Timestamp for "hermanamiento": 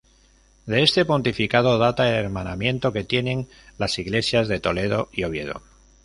2.25-2.91